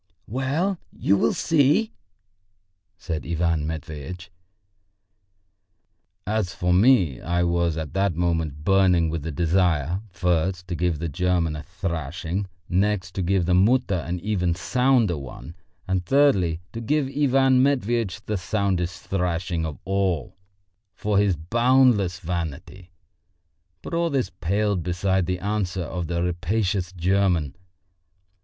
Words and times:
"Well, 0.25 0.79
you 0.91 1.15
will 1.15 1.35
see!" 1.35 1.93
said 2.97 3.23
Ivan 3.23 3.67
Matveitch. 3.67 4.31
As 6.25 6.55
for 6.55 6.73
me, 6.73 7.21
I 7.21 7.43
was 7.43 7.77
at 7.77 7.93
that 7.93 8.15
moment 8.15 8.63
burning 8.63 9.11
with 9.11 9.21
the 9.21 9.31
desire, 9.31 10.01
first, 10.09 10.67
to 10.69 10.75
give 10.75 10.97
the 10.97 11.07
German 11.07 11.55
a 11.55 11.61
thrashing, 11.61 12.47
next, 12.67 13.11
to 13.11 13.21
give 13.21 13.45
the 13.45 13.53
Mutter 13.53 13.93
an 13.93 14.19
even 14.21 14.55
sounder 14.55 15.19
one, 15.19 15.53
and, 15.87 16.03
thirdly, 16.03 16.61
to 16.73 16.81
give 16.81 17.05
Ivan 17.07 17.61
Matveitch 17.61 18.25
the 18.25 18.37
soundest 18.37 19.03
thrashing 19.05 19.67
of 19.67 19.77
all 19.85 20.35
for 20.95 21.19
his 21.19 21.35
boundless 21.35 22.17
vanity. 22.19 22.89
But 23.83 23.93
all 23.93 24.09
this 24.09 24.31
paled 24.31 24.81
beside 24.81 25.27
the 25.27 25.37
answer 25.37 25.83
of 25.83 26.07
the 26.07 26.23
rapacious 26.23 26.91
German. 26.91 27.55